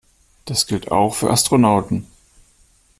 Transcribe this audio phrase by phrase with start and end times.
[0.45, 2.07] Das gilt auch für Astronauten.